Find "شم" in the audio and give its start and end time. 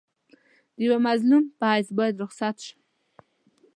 2.65-2.79